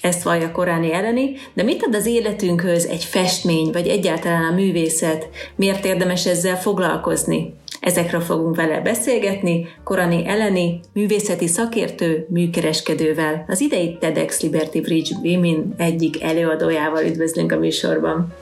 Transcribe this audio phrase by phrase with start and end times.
[0.00, 5.28] Ezt vallja Koráni Eleni, de mit ad az életünkhöz egy festmény, vagy egyáltalán a művészet?
[5.56, 7.54] Miért érdemes ezzel foglalkozni?
[7.80, 15.74] Ezekről fogunk vele beszélgetni Korani Eleni, művészeti szakértő, műkereskedővel, az idei TEDx Liberty Bridge Women
[15.76, 18.34] egyik előadójával üdvözlünk a műsorban.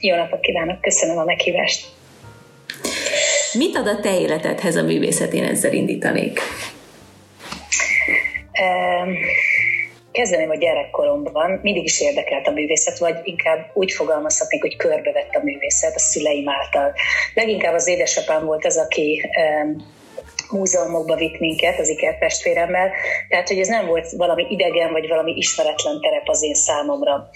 [0.00, 1.86] Jó napot kívánok, köszönöm a meghívást!
[3.52, 5.32] Mit ad a te életedhez a művészet?
[5.32, 6.40] Én ezzel indítanék.
[8.60, 9.14] Um
[10.20, 15.42] kezdeném a gyerekkoromban, mindig is érdekelt a művészet, vagy inkább úgy fogalmazhatnék, hogy körbevett a
[15.42, 16.92] művészet a szüleim által.
[17.34, 19.30] Leginkább az édesapám volt az, aki
[19.64, 19.98] um,
[20.50, 22.90] múzeumokba vitt minket az ikertestvéremmel,
[23.28, 27.30] tehát hogy ez nem volt valami idegen vagy valami ismeretlen terep az én számomra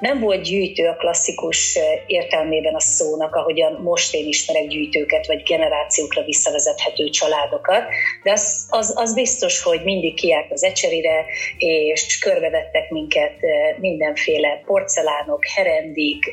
[0.00, 6.22] nem volt gyűjtő a klasszikus értelmében a szónak, ahogyan most én ismerek gyűjtőket, vagy generációkra
[6.24, 7.82] visszavezethető családokat,
[8.22, 11.24] de az, az, az biztos, hogy mindig kiállt az ecserire,
[11.58, 13.34] és körbevettek minket
[13.80, 16.32] mindenféle porcelánok, herendik,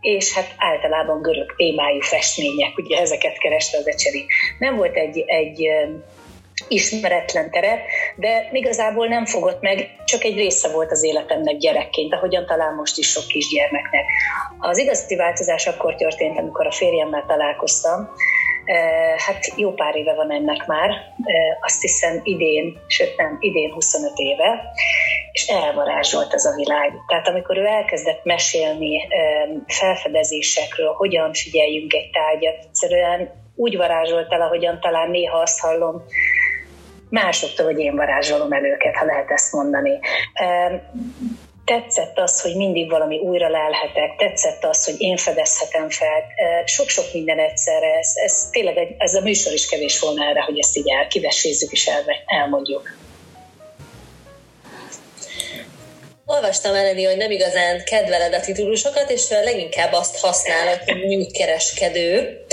[0.00, 4.26] és hát általában görög témájú festmények, ugye ezeket kereste az ecseri.
[4.58, 5.68] Nem volt egy, egy
[6.68, 7.82] ismeretlen tere,
[8.16, 12.98] de igazából nem fogott meg, csak egy része volt az életemnek gyerekként, ahogyan talán most
[12.98, 14.04] is sok kisgyermeknek.
[14.58, 18.10] Az igazi változás akkor történt, amikor a férjemmel találkoztam,
[19.16, 20.90] Hát jó pár éve van ennek már,
[21.60, 24.72] azt hiszem idén, sőt nem, idén 25 éve,
[25.32, 26.92] és elvarázsolt ez a világ.
[27.06, 29.08] Tehát amikor ő elkezdett mesélni
[29.66, 36.02] felfedezésekről, hogyan figyeljünk egy tárgyat, egyszerűen úgy varázsolt el, ahogyan talán néha azt hallom
[37.08, 39.98] másoktól, hogy én varázsolom el őket, ha lehet ezt mondani.
[41.64, 46.24] Tetszett az, hogy mindig valami újra lelhetek, tetszett az, hogy én fedezhetem fel,
[46.64, 50.76] sok-sok minden egyszerre, ez, ez tényleg ez a műsor is kevés volna erre, hogy ezt
[50.76, 52.96] így elkivesézzük és el, elmondjuk.
[56.30, 62.44] Olvastam Eleni, hogy nem igazán kedveled a titulusokat, és leginkább azt használod, hogy műkereskedő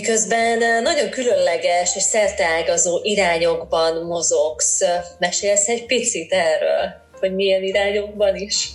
[0.00, 4.82] miközben nagyon különleges és szerteágazó irányokban mozogsz.
[5.18, 6.84] Mesélsz egy picit erről,
[7.20, 8.68] hogy milyen irányokban is?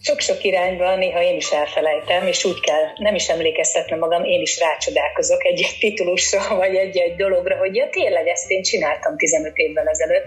[0.00, 4.58] sok-sok irányban néha én is elfelejtem, és úgy kell nem is emlékeztetnem magam, én is
[4.58, 10.26] rácsodálkozok egy-egy titulusra, vagy egy-egy dologra, hogy ja, tényleg ezt én csináltam 15 évvel ezelőtt.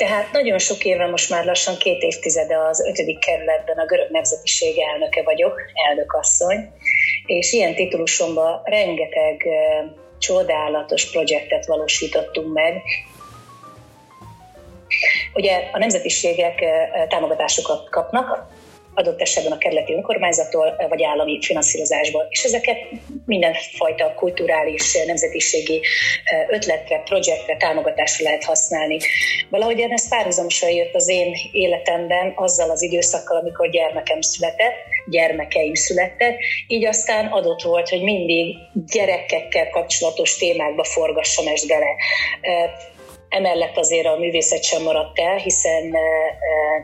[0.00, 4.78] Tehát nagyon sok éve, most már lassan két évtizede az ötödik kerületben a görög nemzetiség
[4.78, 6.72] elnöke vagyok, elnökasszony,
[7.26, 9.46] és ilyen titulusomban rengeteg
[10.18, 12.82] csodálatos projektet valósítottunk meg,
[15.34, 16.64] Ugye a nemzetiségek
[17.08, 18.46] támogatásokat kapnak,
[19.00, 22.26] adott esetben a kerületi önkormányzattól, vagy állami finanszírozásból.
[22.30, 22.78] És ezeket
[23.26, 25.80] mindenfajta kulturális, nemzetiségi
[26.48, 28.98] ötletre, projektre, támogatásra lehet használni.
[29.50, 34.76] Valahogy ez párhuzamosan jött az én életemben azzal az időszakkal, amikor gyermekem született,
[35.10, 38.56] gyermekeim születtek, így aztán adott volt, hogy mindig
[38.92, 41.96] gyerekekkel kapcsolatos témákba forgassam ezt bele
[43.30, 45.96] Emellett azért a művészet sem maradt el, hiszen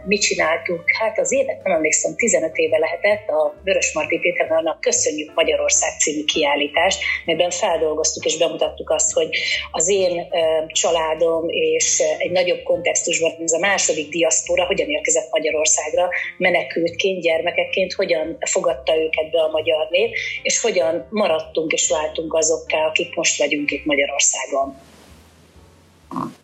[0.05, 0.83] mit csináltunk?
[0.99, 6.25] Hát az évet, nem emlékszem, 15 éve lehetett a Vörös Marti Tételben Köszönjük Magyarország című
[6.25, 9.29] kiállítást, melyben feldolgoztuk és bemutattuk azt, hogy
[9.71, 10.29] az én
[10.67, 16.09] családom és egy nagyobb kontextusban ez a második diaszpora hogyan érkezett Magyarországra,
[16.39, 22.87] menekültként, gyermekekként, hogyan fogadta őket be a magyar nép, és hogyan maradtunk és váltunk azokká,
[22.87, 24.95] akik most vagyunk itt Magyarországon.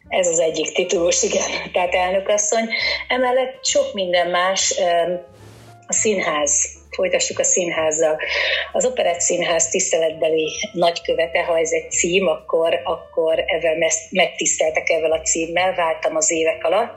[0.08, 2.69] Ez az egyik titulus, igen, tehát elnökasszony.
[3.08, 4.75] Emellett sok minden más,
[5.87, 8.19] a színház, folytassuk a színházzal.
[8.73, 13.77] Az Operett Színház tiszteletbeli nagykövete, ha ez egy cím, akkor, akkor ezzel
[14.11, 16.94] megtiszteltek ezzel a címmel, váltam az évek alatt.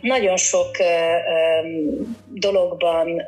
[0.00, 0.76] Nagyon sok
[2.34, 3.22] dologban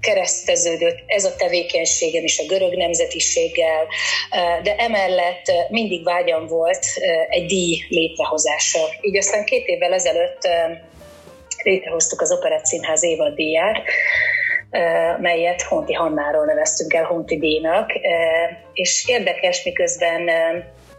[0.00, 3.86] kereszteződött ez a tevékenységem is a görög nemzetiséggel,
[4.62, 6.86] de emellett mindig vágyam volt
[7.28, 8.80] egy díj létrehozása.
[9.00, 10.48] Így aztán két évvel ezelőtt
[11.62, 13.00] létrehoztuk az Operett Színház
[13.34, 13.82] díját,
[15.18, 17.92] melyet Honti Hannáról neveztünk el Honti díjnak,
[18.72, 20.30] és érdekes, miközben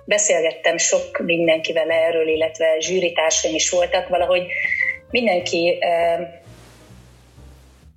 [0.05, 4.45] beszélgettem sok mindenkivel erről, illetve zsűritársaim is voltak, valahogy
[5.09, 5.79] mindenki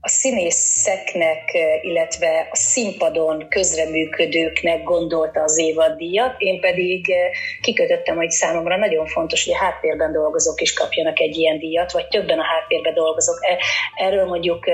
[0.04, 1.52] a színészeknek,
[1.82, 7.14] illetve a színpadon közreműködőknek gondolta az évaddíjat, én pedig
[7.60, 12.08] kikötöttem, hogy számomra nagyon fontos, hogy a háttérben dolgozók is kapjanak egy ilyen díjat, vagy
[12.08, 13.38] többen a háttérben dolgozók.
[13.40, 13.58] E,
[14.04, 14.64] erről mondjuk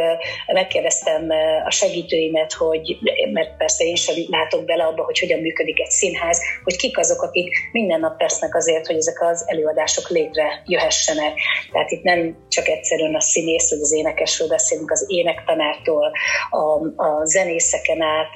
[0.46, 1.28] megkérdeztem
[1.64, 2.98] a segítőimet, hogy,
[3.32, 7.22] mert persze én sem látok bele abba, hogy hogyan működik egy színház, hogy kik azok,
[7.22, 11.32] akik minden nap tesznek azért, hogy ezek az előadások létre jöhessenek.
[11.72, 16.12] Tehát itt nem csak egyszerűen a színész vagy az énekesről beszélünk, az énektanártól,
[16.50, 18.30] a, a zenészeken át,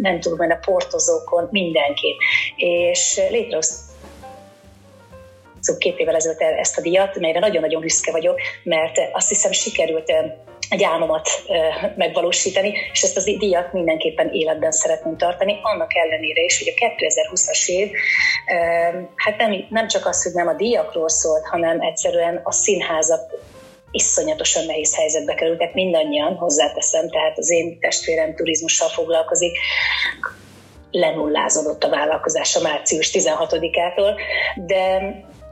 [0.00, 2.16] nem tudom, a portozókon, mindenki.
[2.56, 3.90] És létrehoztuk
[5.78, 10.12] két évvel ezelőtt ezt a díjat, melyre nagyon-nagyon büszke vagyok, mert azt hiszem sikerült
[10.72, 11.28] egy álmomat
[11.96, 17.66] megvalósítani, és ezt az díjat mindenképpen életben szeretném tartani, annak ellenére is, hogy a 2020-as
[17.66, 17.90] év,
[19.16, 23.20] hát nem, nem csak az, hogy nem a díjakról szólt, hanem egyszerűen a színházak
[23.92, 29.58] iszonyatosan nehéz helyzetbe kerültek mindannyian, hozzáteszem, tehát az én testvérem turizmussal foglalkozik,
[30.90, 34.14] lenullázódott a vállalkozása március 16-ától,
[34.66, 35.00] de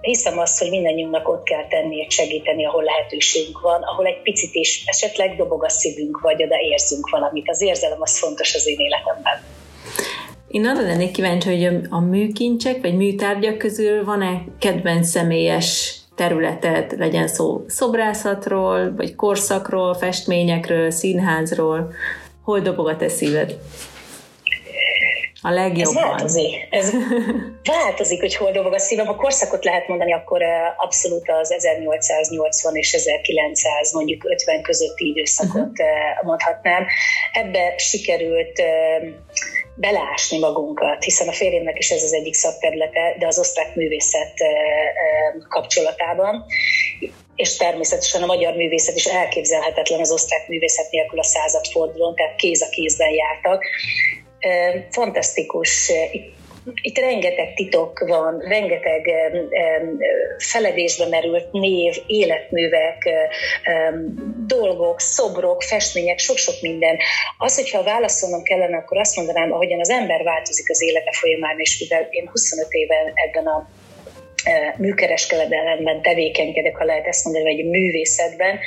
[0.00, 4.54] hiszem azt, hogy mindannyiunknak ott kell tenni és segíteni, ahol lehetőségünk van, ahol egy picit
[4.54, 7.48] is esetleg dobog a szívünk, vagy oda érzünk valamit.
[7.48, 9.42] Az érzelem az fontos az én életemben.
[10.48, 17.28] Én arra lennék kíváncsi, hogy a műkincsek vagy műtárgyak közül van-e kedvenc személyes területet, legyen
[17.28, 21.92] szó szobrászatról, vagy korszakról, festményekről, színházról,
[22.44, 23.56] hol dobog a te szíved?
[25.42, 26.02] A legjobban.
[26.02, 26.52] Ez változik.
[26.70, 26.92] Ez
[27.84, 29.06] változik, hogy hol dobog a szívem.
[29.06, 30.42] Ha korszakot lehet mondani, akkor
[30.76, 36.22] abszolút az 1880 és 1900, mondjuk 50 közötti időszakot uh-huh.
[36.22, 36.86] mondhatnám.
[37.32, 38.62] Ebbe sikerült
[39.80, 44.34] belásni magunkat, hiszen a férjemnek is ez az egyik szakterülete, de az osztrák művészet
[45.60, 46.44] kapcsolatában
[47.40, 52.62] és természetesen a magyar művészet is elképzelhetetlen az osztrák művészet nélkül a századfordulón, tehát kéz
[52.62, 53.64] a kézben jártak.
[54.90, 55.92] Fantasztikus
[56.82, 59.10] itt rengeteg titok van, rengeteg
[60.38, 63.08] feledésbe merült név, életművek,
[64.46, 66.96] dolgok, szobrok, festmények, sok-sok minden.
[67.38, 71.78] Az, hogyha válaszolnom kellene, akkor azt mondanám, ahogyan az ember változik az élete folyamán, és
[71.80, 73.68] mivel én 25 éven ebben a
[74.76, 78.58] műkereskedelemben tevékenykedek, ha lehet ezt mondani, vagy művészetben,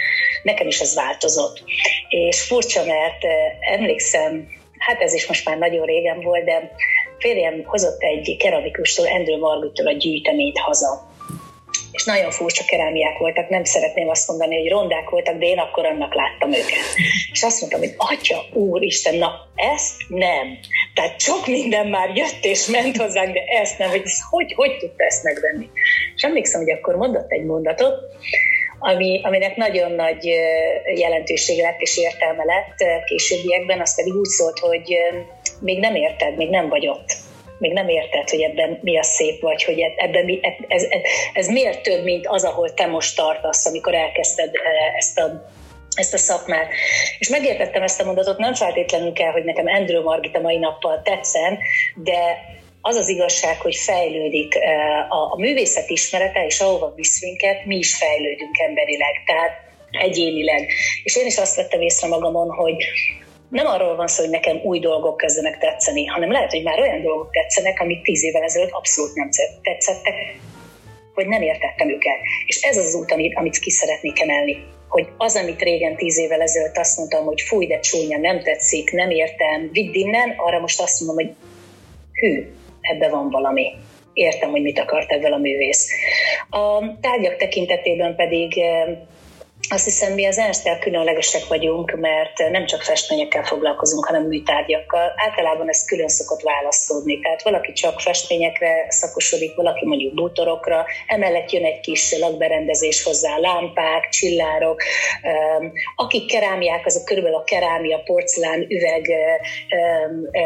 [0.43, 1.63] nekem is ez változott.
[2.09, 3.21] És furcsa, mert
[3.59, 4.47] emlékszem,
[4.77, 6.71] hát ez is most már nagyon régen volt, de
[7.17, 11.11] férjem hozott egy keramikustól, Endről Margittól a gyűjteményt haza
[11.93, 15.85] és nagyon furcsa kerámiák voltak, nem szeretném azt mondani, hogy rondák voltak, de én akkor
[15.85, 16.85] annak láttam őket.
[17.31, 20.57] És azt mondtam, hogy atya, úristen, na ezt nem.
[20.93, 25.03] Tehát sok minden már jött és ment hozzánk, de ezt nem, hogy hogy, hogy tudta
[25.03, 25.69] ezt megvenni.
[26.15, 27.95] És emlékszem, hogy akkor mondott egy mondatot,
[28.79, 30.25] ami, aminek nagyon nagy
[30.95, 34.97] jelentőség lett és értelme lett későbbiekben, az pedig úgy szólt, hogy
[35.59, 37.12] még nem érted, még nem vagy ott
[37.63, 41.01] még nem érted, hogy ebben mi a szép, vagy hogy ebben mi, ez, ez,
[41.33, 44.51] ez miért több, mint az, ahol te most tartasz, amikor elkezdted
[44.97, 45.51] ezt a
[45.95, 46.67] ezt a szakmát.
[47.19, 51.01] És megértettem ezt a mondatot, nem feltétlenül kell, hogy nekem Andrew Margit a mai nappal
[51.03, 51.59] tetszen,
[51.95, 52.37] de
[52.81, 54.55] az az igazság, hogy fejlődik
[55.09, 59.51] a, a művészet ismerete, és ahova visz minket, mi is fejlődünk emberileg, tehát
[59.91, 60.67] egyénileg.
[61.03, 62.75] És én is azt vettem észre magamon, hogy
[63.53, 67.01] nem arról van szó, hogy nekem új dolgok kezdenek tetszeni, hanem lehet, hogy már olyan
[67.01, 69.29] dolgok tetszenek, amik tíz évvel ezelőtt abszolút nem
[69.61, 70.13] tetszettek,
[71.13, 72.17] vagy nem értettem őket.
[72.45, 74.63] És ez az, út, amit, amit ki szeretnék emelni.
[74.89, 78.91] Hogy az, amit régen tíz évvel ezelőtt azt mondtam, hogy fúj, de csúnya, nem tetszik,
[78.91, 81.35] nem értem, vidd innen, arra most azt mondom, hogy
[82.13, 82.47] hű,
[82.81, 83.73] ebbe van valami.
[84.13, 85.89] Értem, hogy mit akart ebből a művész.
[86.49, 88.63] A tárgyak tekintetében pedig
[89.69, 95.13] azt hiszem, mi az ernst különlegesek vagyunk, mert nem csak festményekkel foglalkozunk, hanem műtárgyakkal.
[95.15, 97.19] Általában ez külön szokott választódni.
[97.19, 104.09] Tehát valaki csak festményekre szakosodik, valaki mondjuk bútorokra, emellett jön egy kis lakberendezés hozzá, lámpák,
[104.09, 104.81] csillárok.
[105.95, 109.11] Akik kerámiák, azok körülbelül a kerámia, porcelán, üveg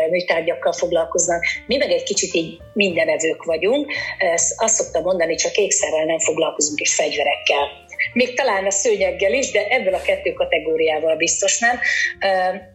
[0.09, 1.45] műtárgyakkal foglalkoznak.
[1.67, 3.91] Mi meg egy kicsit így mindenevők vagyunk.
[4.57, 7.85] Azt szoktam mondani, csak ékszerrel nem foglalkozunk, és fegyverekkel
[8.17, 11.79] még talán a szőnyeggel is, de ebből a kettő kategóriával biztos nem.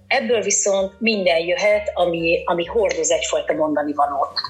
[0.06, 4.40] Ebből viszont minden jöhet, ami, ami hordoz egyfajta mondani valót.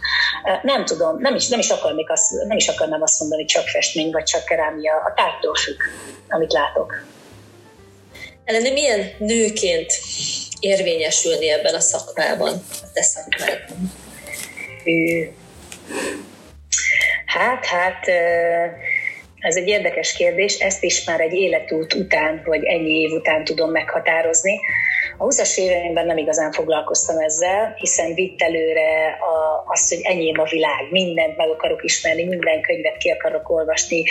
[0.62, 4.10] Nem tudom, nem is, nem is, akarnék azt, nem is akarnám azt mondani, csak festmény
[4.10, 4.94] vagy csak kerámia.
[4.94, 5.80] A tárgytól függ,
[6.28, 7.04] amit látok.
[8.44, 9.92] Eleni, milyen nőként
[10.60, 13.92] érvényesülni ebben a szakmában, a te szakmában?
[17.26, 18.06] Hát, hát
[19.42, 23.70] Ez egy érdekes kérdés, ezt is már egy életút után, vagy ennyi év után tudom
[23.70, 24.60] meghatározni.
[25.18, 30.44] A 20-as éveimben nem igazán foglalkoztam ezzel, hiszen vitt előre a, azt, hogy enyém a
[30.44, 34.04] világ, mindent meg akarok ismerni, minden könyvet ki akarok olvasni,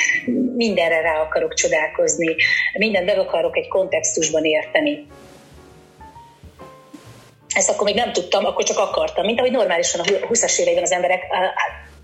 [0.55, 2.35] mindenre rá akarok csodálkozni,
[2.73, 5.07] mindent meg akarok egy kontextusban érteni.
[7.55, 10.91] Ezt akkor még nem tudtam, akkor csak akartam, mint ahogy normálisan a 20-as éveiben az
[10.91, 11.23] emberek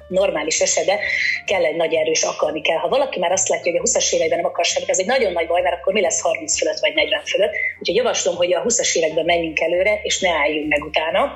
[0.08, 0.98] normális esetben
[1.46, 2.78] kell egy nagy erős akarni kell.
[2.78, 5.32] Ha valaki már azt látja, hogy a 20-as éveiben nem akar semmit, ez egy nagyon
[5.32, 7.52] nagy baj, mert akkor mi lesz 30 fölött vagy 40 fölött.
[7.80, 11.34] Úgyhogy javaslom, hogy a 20-as években menjünk előre, és ne álljunk meg utána.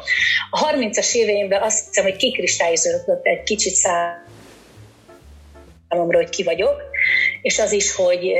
[0.51, 3.73] A 30-as éveimben azt hiszem, hogy kikristályozódott egy kicsit
[5.89, 6.81] számomra, hogy ki vagyok,
[7.41, 8.33] és az is, hogy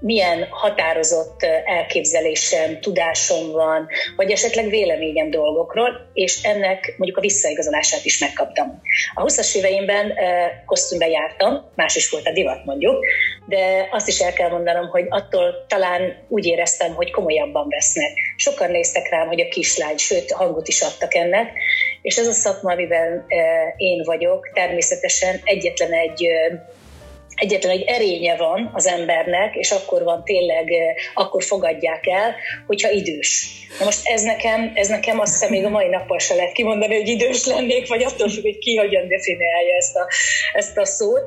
[0.00, 8.18] milyen határozott elképzelésem, tudásom van, vagy esetleg véleményem dolgokról, és ennek mondjuk a visszaigazolását is
[8.18, 8.80] megkaptam.
[9.14, 10.14] A 20-as éveimben
[10.66, 13.04] kosztümbe jártam, más is volt a divat mondjuk,
[13.46, 18.10] de azt is el kell mondanom, hogy attól talán úgy éreztem, hogy komolyabban vesznek.
[18.36, 21.50] Sokan néztek rám, hogy a kislány, sőt hangot is adtak ennek,
[22.02, 23.24] és ez a szakma, amiben
[23.76, 26.28] én vagyok, természetesen egyetlen egy
[27.38, 32.34] egyetlen egy erénye van az embernek, és akkor van tényleg, eh, akkor fogadják el,
[32.66, 33.46] hogyha idős.
[33.78, 36.94] Na most ez nekem, ez nekem azt hiszem még a mai nappal se lehet kimondani,
[36.94, 40.06] hogy idős lennék, vagy attól függ, hogy ki hogyan definiálja ezt a,
[40.52, 41.22] ezt a szót.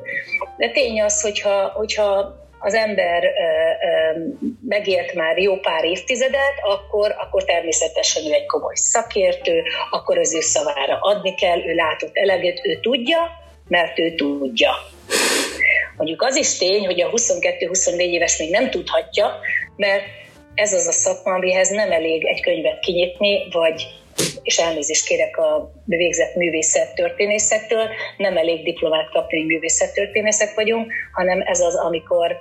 [0.56, 4.20] De tény az, hogyha, hogyha az ember ö, ö,
[4.68, 10.40] megért már jó pár évtizedet, akkor, akkor természetesen ő egy komoly szakértő, akkor az ő
[10.40, 13.30] szavára adni kell, ő látott eleget, ő tudja,
[13.68, 14.72] mert ő tudja.
[15.96, 19.38] Mondjuk az is tény, hogy a 22-24 éves még nem tudhatja,
[19.76, 20.02] mert
[20.54, 23.86] ez az a szakma, amihez nem elég egy könyvet kinyitni, vagy
[24.42, 31.40] és elnézést kérek a végzett művészet történészektől, nem elég diplomát kapni, hogy művészettörténészek vagyunk, hanem
[31.40, 32.38] ez az, amikor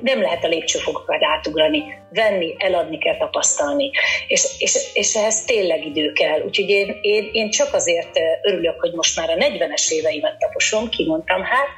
[0.00, 3.90] nem lehet a lépcsőfokokat átugrani, venni, eladni kell tapasztalni,
[4.26, 6.40] és, és, és ehhez tényleg idő kell.
[6.40, 11.42] Úgyhogy én, én, én csak azért örülök, hogy most már a 40-es éveimet taposom, kimondtam
[11.42, 11.68] hát,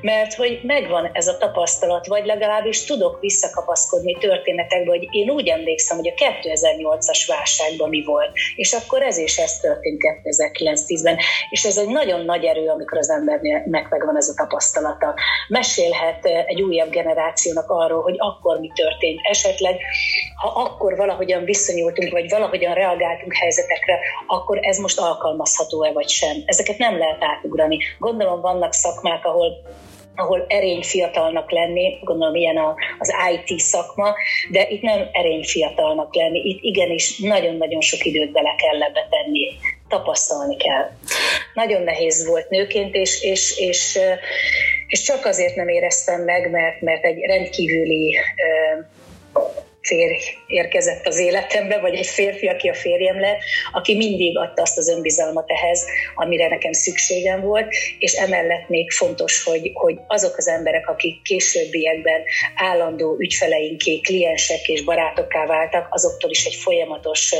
[0.00, 5.96] mert hogy megvan ez a tapasztalat, vagy legalábbis tudok visszakapaszkodni történetekbe, hogy én úgy emlékszem,
[5.96, 11.16] hogy a 2008-as válságban mi volt, és akkor ez is ez történt 2009-10-ben,
[11.50, 15.14] és ez egy nagyon nagy erő, amikor az embernek megvan ez a tapasztalata.
[15.48, 19.20] Mesélhet egy újabb generációnak arról, hogy akkor mi történt.
[19.22, 19.80] Esetleg,
[20.36, 26.36] ha akkor valahogyan viszonyultunk, vagy valahogyan reagáltunk helyzetekre, akkor ez most alkalmazható-e vagy sem.
[26.44, 27.78] Ezeket nem lehet átugrani.
[27.98, 29.52] Gondolom vannak szakmák, ahol
[30.18, 34.14] ahol erény fiatalnak lenni, gondolom ilyen a, az IT szakma,
[34.50, 39.50] de itt nem erény fiatalnak lenni, itt igenis nagyon-nagyon sok időt bele kell ebbe tenni,
[39.88, 40.90] tapasztalni kell.
[41.54, 43.98] Nagyon nehéz volt nőként, és, és, és,
[44.88, 48.18] és csak azért nem éreztem meg, mert, mert egy rendkívüli
[49.88, 53.38] férj érkezett az életembe, vagy egy férfi, aki a férjem lett,
[53.72, 59.44] aki mindig adta azt az önbizalmat ehhez, amire nekem szükségem volt, és emellett még fontos,
[59.44, 62.22] hogy, hogy azok az emberek, akik későbbiekben
[62.54, 67.34] állandó ügyfeleinké, kliensek és barátokká váltak, azoktól is egy folyamatos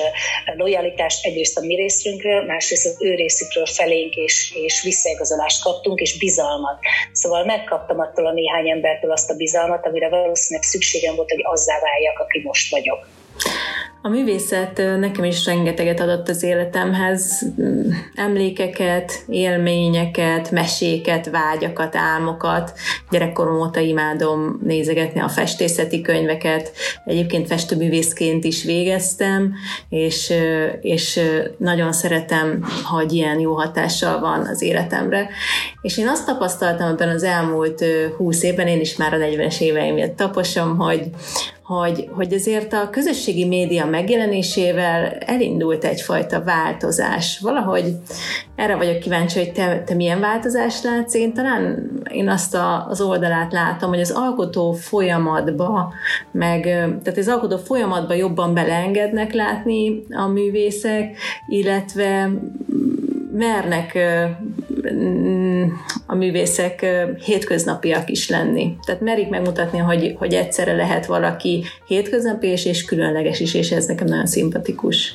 [0.56, 6.18] lojalitást egyrészt a mi részünkről, másrészt az ő részükről felénk, és, és visszaigazolást kaptunk, és
[6.18, 6.78] bizalmat.
[7.12, 11.80] Szóval megkaptam attól a néhány embertől azt a bizalmat, amire valószínűleg szükségem volt, hogy azzá
[11.80, 13.06] váljak, aki most vagyok.
[14.02, 17.46] A művészet nekem is rengeteget adott az életemhez,
[18.14, 22.72] emlékeket, élményeket, meséket, vágyakat, álmokat.
[23.10, 26.72] Gyerekkorom óta imádom nézegetni a festészeti könyveket.
[27.04, 29.54] Egyébként festőművészként is végeztem,
[29.88, 30.32] és,
[30.80, 31.20] és
[31.58, 35.28] nagyon szeretem, hogy ilyen jó hatással van az életemre.
[35.80, 37.84] És én azt tapasztaltam ebben az elmúlt
[38.16, 41.10] húsz évben, én is már a 40-es éveim taposom, hogy,
[41.68, 47.38] hogy, hogy azért a közösségi média megjelenésével elindult egyfajta változás.
[47.38, 47.96] Valahogy
[48.56, 51.14] erre vagyok kíváncsi, hogy te, te milyen változást látsz.
[51.14, 55.92] Én talán én azt a, az oldalát látom, hogy az alkotó folyamatba,
[56.32, 56.62] meg,
[57.02, 61.16] tehát az alkotó folyamatba jobban beleengednek látni a művészek,
[61.48, 62.30] illetve
[63.32, 63.98] mernek
[66.06, 66.86] a művészek
[67.24, 68.76] hétköznapiak is lenni.
[68.86, 73.86] Tehát merik megmutatni, hogy, hogy egyszerre lehet valaki hétköznapi és, és különleges is, és ez
[73.86, 75.14] nekem nagyon szimpatikus.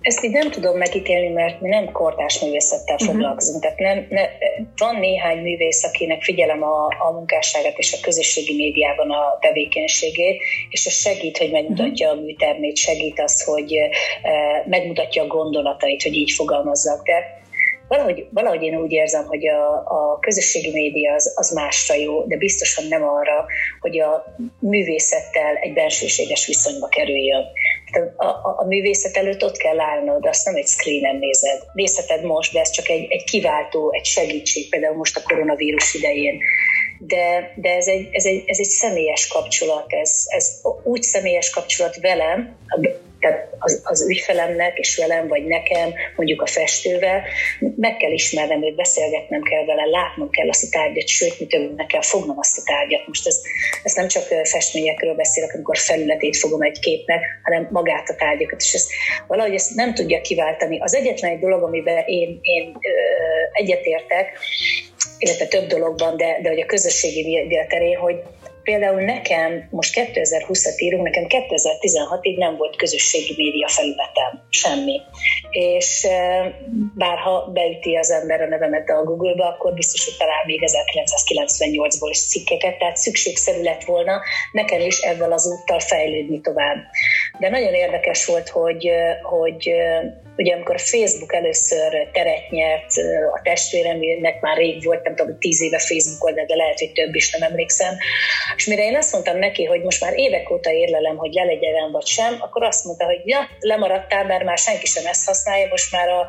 [0.00, 3.10] Ezt így nem tudom megítélni, mert mi nem kortás művészettel uh-huh.
[3.10, 3.62] foglalkozunk.
[3.62, 4.22] Tehát nem, ne,
[4.76, 10.86] van néhány művész, akinek figyelem a, a munkásságát és a közösségi médiában a tevékenységét, és
[10.86, 12.22] ez segít, hogy megmutatja uh-huh.
[12.22, 17.06] a műtermét, segít az, hogy e, megmutatja a gondolatait, hogy így fogalmazzak.
[17.06, 17.38] De
[17.88, 22.36] valahogy, valahogy én úgy érzem, hogy a, a közösségi média az, az másra jó, de
[22.36, 23.46] biztosan nem arra,
[23.80, 24.24] hogy a
[24.58, 27.44] művészettel egy bensőséges viszonyba kerüljön.
[28.16, 31.62] A, a, a művészet előtt ott kell állnod, azt nem egy screenen nézed.
[31.72, 36.40] Nézheted most, de ez csak egy, egy kiváltó, egy segítség, például most a koronavírus idején.
[36.98, 41.96] De, de ez, egy, ez, egy, ez egy személyes kapcsolat, ez, ez úgy személyes kapcsolat
[42.00, 42.56] velem,
[43.20, 47.22] tehát az, az ügyfelemnek és velem, vagy nekem, mondjuk a festővel,
[47.76, 51.76] meg kell ismernem őt, beszélgetnem kell vele, látnom kell azt a tárgyat, sőt, mi több,
[51.76, 53.06] meg kell fognom azt a tárgyat.
[53.06, 53.40] Most ez,
[53.82, 58.72] ez nem csak festményekről beszélek, amikor felületét fogom egy képnek, hanem magát a tárgyakat, és
[58.72, 58.90] ezt,
[59.26, 60.80] valahogy ezt nem tudja kiváltani.
[60.80, 62.90] Az egyetlen egy dolog, amiben én, én ö,
[63.52, 64.38] egyetértek,
[65.18, 68.22] illetve több dologban, de, de hogy a közösségi média terén, hogy
[68.70, 75.00] például nekem, most 2020-at írunk, nekem 2016-ig nem volt közösségi média felületem, semmi.
[75.50, 76.06] És
[76.94, 82.28] bárha beüti az ember a nevemet a Google-ba, akkor biztos, hogy talál még 1998-ból is
[82.28, 84.20] cikkeket, tehát szükségszerű lett volna
[84.52, 86.76] nekem is ebben az úttal fejlődni tovább.
[87.38, 88.90] De nagyon érdekes volt, hogy,
[89.22, 89.72] hogy
[90.38, 92.92] ugye amikor Facebook először teret nyert,
[93.34, 97.30] a testvéremnek már rég volt, nem tudom, tíz éve Facebook de lehet, hogy több is,
[97.30, 97.96] nem emlékszem,
[98.56, 102.06] és mire én azt mondtam neki, hogy most már évek óta érlelem, hogy lelegyen vagy
[102.06, 106.08] sem, akkor azt mondta, hogy ja, lemaradtál, mert már senki sem ezt használja, most már
[106.08, 106.26] a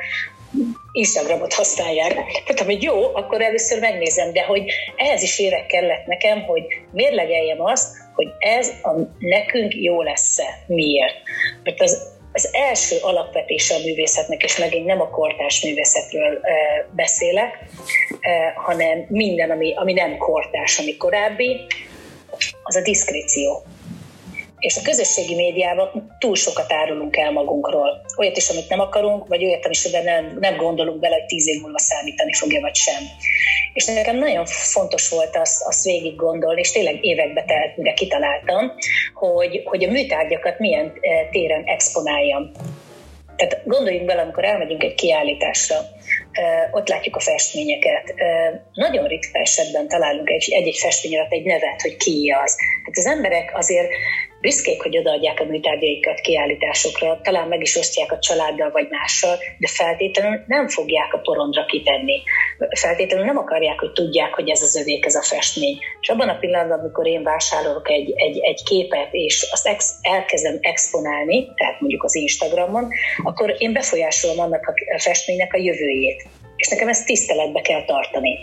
[0.91, 2.15] Instagramot használják.
[2.45, 7.61] Mondtam, hogy jó, akkor először megnézem, de hogy ehhez is évek kellett nekem, hogy mérlegeljem
[7.61, 8.89] azt, hogy ez a,
[9.19, 10.63] nekünk jó lesz-e.
[10.67, 11.15] Miért?
[11.63, 16.39] Mert az az első alapvetése a művészetnek, és megint nem a kortás művészetről
[16.95, 17.57] beszélek,
[18.55, 21.65] hanem minden, ami, ami nem kortás, ami korábbi,
[22.63, 23.63] az a diszkréció.
[24.59, 28.01] És a közösségi médiában túl sokat árulunk el magunkról.
[28.17, 31.61] Olyat is, amit nem akarunk, vagy olyat is, nem, nem gondolunk bele, hogy tíz év
[31.61, 33.03] múlva számítani fogja, vagy sem.
[33.73, 38.71] És nekem nagyon fontos volt azt, azt végig gondolni, és tényleg évekbe telt, mire kitaláltam,
[39.13, 42.51] hogy, hogy a műtárgyakat milyen eh, téren exponáljam.
[43.35, 45.77] Tehát gondoljunk bele, amikor elmegyünk egy kiállításra,
[46.71, 48.13] ott látjuk a festményeket.
[48.73, 52.55] Nagyon ritka esetben találunk egy-egy festmény alatt egy nevet, hogy ki az.
[52.55, 53.89] Tehát az emberek azért
[54.41, 59.67] büszkék, hogy odaadják a műtárgyaikat kiállításokra, talán meg is osztják a családdal vagy mással, de
[59.67, 62.21] feltétlenül nem fogják a porondra kitenni.
[62.69, 65.77] Feltétlenül nem akarják, hogy tudják, hogy ez az övék, ez a festmény.
[66.01, 70.57] És abban a pillanatban, amikor én vásárolok egy, egy, egy képet, és azt ex, elkezdem
[70.61, 72.87] exponálni, tehát mondjuk az Instagramon,
[73.23, 75.98] akkor én befolyásolom annak a festménynek a jövőjét.
[76.55, 78.39] És nekem ezt tiszteletbe kell tartani.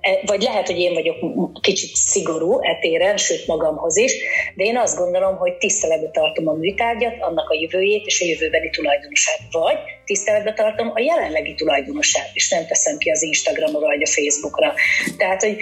[0.00, 1.16] E, vagy lehet, hogy én vagyok
[1.60, 4.14] kicsit szigorú etéren, sőt magamhoz is,
[4.54, 8.70] de én azt gondolom, hogy tiszteletbe tartom a műtárgyat, annak a jövőjét és a jövőbeni
[8.70, 9.38] tulajdonosát.
[9.50, 14.74] Vagy tiszteletbe tartom a jelenlegi tulajdonosát, és nem teszem ki az Instagramra vagy a Facebookra.
[15.16, 15.56] Tehát, hogy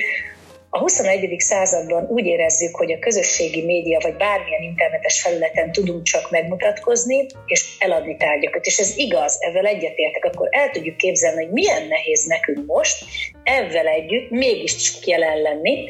[0.74, 1.40] a 21.
[1.40, 7.76] században úgy érezzük, hogy a közösségi média vagy bármilyen internetes felületen tudunk csak megmutatkozni és
[7.78, 8.66] eladni tárgyakat.
[8.66, 13.04] És ez igaz, ezzel egyetértek, akkor el tudjuk képzelni, hogy milyen nehéz nekünk most
[13.44, 15.88] ezzel együtt mégiscsak jelen lenni,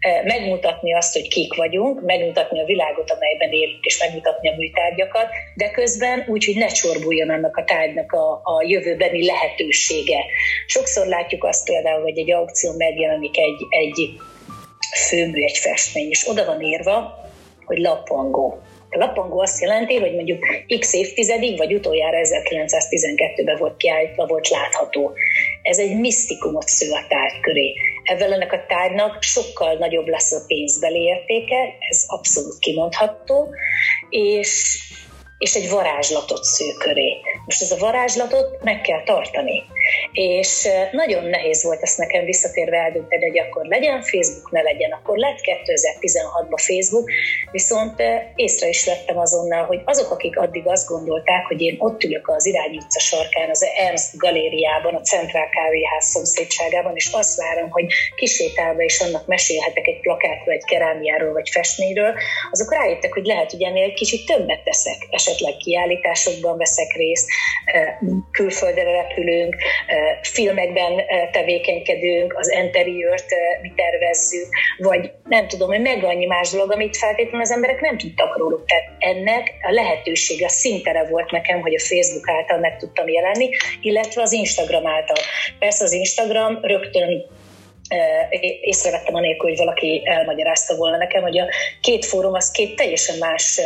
[0.00, 5.26] e, megmutatni azt, hogy kik vagyunk, megmutatni a világot, amelyben élünk, és megmutatni a műtárgyakat,
[5.54, 10.18] de közben úgy, hogy ne csorbuljon annak a tárgynak a, a jövőbeni lehetősége.
[10.66, 14.10] Sokszor látjuk azt például, hogy egy aukció megjelenik egy, egy
[15.08, 17.24] főmű, egy festmény, és oda van írva,
[17.64, 18.58] hogy lapangó.
[18.90, 20.46] A lapangó azt jelenti, hogy mondjuk
[20.78, 25.12] x évtizedig, vagy utoljára 1912-ben volt kiállítva, volt látható.
[25.64, 27.74] Ez egy misztikumot szül a tárgy köré.
[28.02, 33.54] Ezzel ennek a tárgynak sokkal nagyobb lesz a pénzbeli értéke, ez abszolút kimondható,
[34.10, 34.78] és,
[35.38, 37.20] és egy varázslatot sző köré.
[37.44, 39.62] Most ez a varázslatot meg kell tartani.
[40.12, 44.92] És nagyon nehéz volt ezt nekem visszatérve eldönteni, hogy akkor legyen Facebook, ne legyen.
[44.92, 47.10] Akkor lett 2016-ban Facebook,
[47.50, 48.02] viszont
[48.34, 52.46] észre is vettem azonnal, hogy azok, akik addig azt gondolták, hogy én ott ülök az
[52.46, 58.82] Irány utca sarkán, az Ernst galériában, a Centrál Kávéház szomszédságában, és azt várom, hogy kisétálva
[58.82, 62.14] és annak mesélhetek egy plakátról, egy kerámiáról vagy festményről,
[62.50, 65.06] azok rájöttek, hogy lehet, hogy ennél egy kicsit többet teszek.
[65.26, 67.28] Esetleg kiállításokban veszek részt,
[68.30, 69.56] külföldre repülünk,
[70.22, 71.00] filmekben
[71.32, 73.26] tevékenykedünk, az interiört
[73.62, 77.98] mi tervezzük, vagy nem tudom, hogy meg annyi más dolog, amit feltétlenül az emberek nem
[77.98, 78.64] tudtak róluk.
[78.66, 83.48] Tehát ennek a lehetősége, a szintere volt nekem, hogy a Facebook által meg tudtam jelenni,
[83.80, 85.16] illetve az Instagram által.
[85.58, 87.26] Persze az Instagram rögtön
[88.60, 91.46] észrevettem anélkül, hogy valaki elmagyarázta volna nekem, hogy a
[91.80, 93.60] két fórum az két teljesen más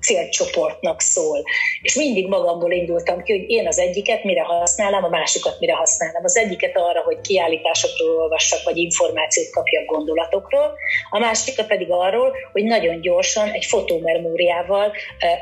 [0.00, 1.42] célcsoportnak szól.
[1.82, 6.24] És mindig magamból indultam ki, hogy én az egyiket mire használom, a másikat mire használom.
[6.24, 10.74] Az egyiket arra, hogy kiállításokról olvassak, vagy információt kapjak gondolatokról,
[11.10, 14.92] a másikat pedig arról, hogy nagyon gyorsan egy fotómemóriával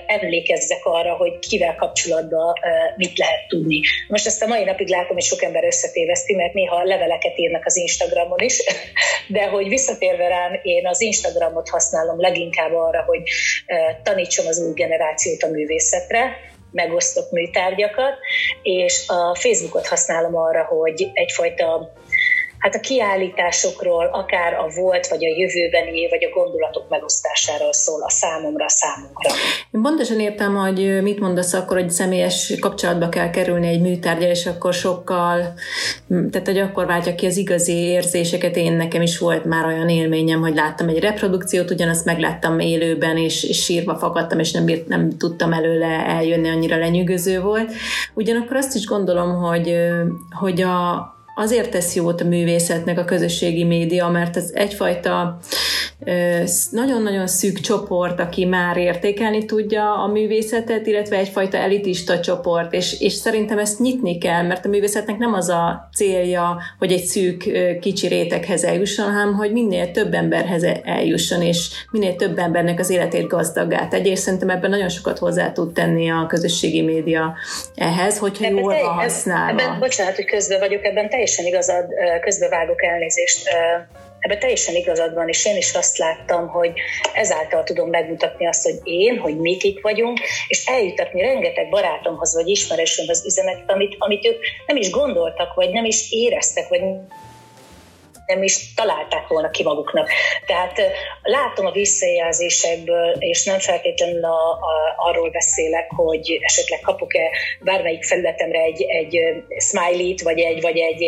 [0.06, 2.52] emlékezzek arra, hogy kivel kapcsolatban
[2.96, 3.80] mit lehet tudni.
[4.08, 7.76] Most ezt a mai napig látom, hogy sok ember összetéveszti, mert néha leveleket írnak az
[7.76, 8.62] Instagramon is,
[9.37, 13.22] de hogy visszatérve rám, én az Instagramot használom leginkább arra, hogy
[14.02, 16.37] tanítsam az új generációt a művészetre,
[16.70, 18.14] megosztok műtárgyakat,
[18.62, 21.92] és a Facebookot használom arra, hogy egyfajta
[22.58, 28.10] hát a kiállításokról, akár a volt, vagy a jövőbeni, vagy a gondolatok megosztásáról szól a
[28.10, 29.30] számomra, a számunkra.
[29.70, 34.46] Én pontosan értem, hogy mit mondasz akkor, hogy személyes kapcsolatba kell kerülni egy műtárgyal, és
[34.46, 35.54] akkor sokkal,
[36.08, 38.56] tehát hogy akkor váltja ki az igazi érzéseket.
[38.56, 43.44] Én nekem is volt már olyan élményem, hogy láttam egy reprodukciót, ugyanazt megláttam élőben, és,
[43.44, 47.72] és sírva fakadtam, és nem, bírt, nem tudtam előle eljönni, annyira lenyűgöző volt.
[48.14, 49.76] Ugyanakkor azt is gondolom, hogy,
[50.30, 55.38] hogy a, azért tesz jót a művészetnek a közösségi média, mert ez egyfajta
[56.70, 63.12] nagyon-nagyon szűk csoport, aki már értékelni tudja a művészetet, illetve egyfajta elitista csoport, és, és
[63.12, 68.07] szerintem ezt nyitni kell, mert a művészetnek nem az a célja, hogy egy szűk kicsi
[68.07, 73.88] réteghez eljusson, hanem hogy minél több emberhez eljusson, és minél több embernek az életét gazdaggá
[73.88, 77.37] tegye, és szerintem ebben nagyon sokat hozzá tud tenni a közösségi média
[77.74, 79.62] ehhez, hogyha ebben jól van használva.
[79.62, 81.86] Ebben, bocsánat, hogy közben vagyok, ebben teljesen igazad,
[82.20, 83.48] közbevágok elnézést
[84.18, 86.72] Ebben teljesen igazad van, és én is azt láttam, hogy
[87.12, 92.48] ezáltal tudom megmutatni azt, hogy én, hogy mi kik vagyunk, és eljutatni rengeteg barátomhoz vagy
[92.48, 96.80] ismerősömhöz üzenetet, amit, amit ők nem is gondoltak, vagy nem is éreztek, vagy
[98.28, 100.08] nem is találták volna ki maguknak.
[100.46, 100.80] Tehát
[101.22, 108.60] látom a visszajelzésekből, és nem feltétlenül a, a, arról beszélek, hogy esetleg kapok-e bármelyik felületemre
[108.60, 109.18] egy, egy
[109.58, 111.04] smiley-t, vagy egy, vagy, egy,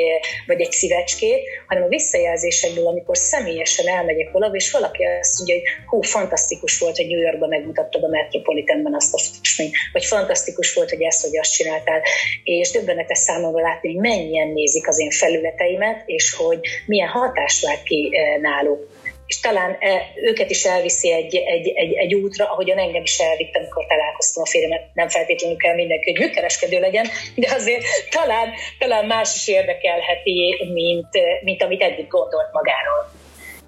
[0.47, 5.65] vagy egy szívecskét, hanem a visszajelzésekből, amikor személyesen elmegyek valahol, és valaki azt mondja, hogy
[5.87, 10.91] hú, fantasztikus volt, hogy New Yorkban megmutattad a Metropolitanben azt a festményt, vagy fantasztikus volt,
[10.91, 12.03] hogy ezt vagy azt csináltál,
[12.45, 17.83] és döbbenetes számomra látni, hogy mennyien nézik az én felületeimet, és hogy milyen hatást vált
[17.83, 18.89] ki eh, náluk
[19.31, 23.57] és talán eh, őket is elviszi egy, egy, egy, egy útra, ahogyan engem is elvitt,
[23.57, 24.83] amikor találkoztam a férjemet.
[24.95, 31.09] Nem feltétlenül kell mindenki, hogy műkereskedő legyen, de azért talán, talán más is érdekelheti, mint,
[31.11, 33.11] eh, mint amit eddig gondolt magáról.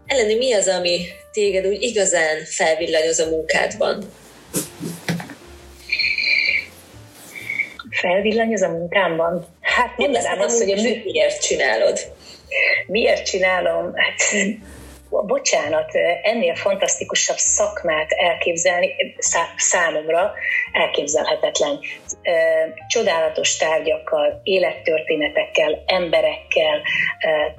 [0.07, 4.05] Eleni, mi az, ami téged úgy igazán felvillanyoz a munkádban?
[7.91, 9.47] Felvillanyoz a munkámban?
[9.61, 11.03] Hát mondanám azt, hogy a mű...
[11.05, 11.99] miért csinálod?
[12.87, 13.93] Miért csinálom?
[13.95, 14.47] Hát
[15.21, 15.91] bocsánat,
[16.23, 18.95] ennél fantasztikusabb szakmát elképzelni
[19.57, 20.33] számomra
[20.73, 21.79] elképzelhetetlen.
[22.89, 26.83] Csodálatos tárgyakkal, élettörténetekkel, emberekkel